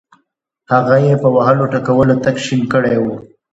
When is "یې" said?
1.05-1.13